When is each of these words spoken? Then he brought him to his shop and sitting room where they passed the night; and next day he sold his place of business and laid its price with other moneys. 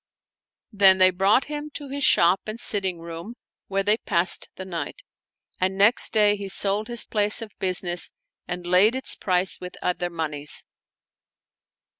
Then 0.71 0.99
he 0.99 1.11
brought 1.11 1.43
him 1.43 1.69
to 1.75 1.87
his 1.89 2.03
shop 2.03 2.41
and 2.47 2.59
sitting 2.59 3.01
room 3.01 3.35
where 3.67 3.83
they 3.83 3.97
passed 3.97 4.49
the 4.55 4.65
night; 4.65 5.03
and 5.59 5.77
next 5.77 6.11
day 6.11 6.35
he 6.35 6.47
sold 6.49 6.87
his 6.87 7.05
place 7.05 7.39
of 7.39 7.51
business 7.59 8.09
and 8.47 8.65
laid 8.65 8.95
its 8.95 9.15
price 9.15 9.61
with 9.61 9.77
other 9.79 10.09
moneys. 10.09 10.63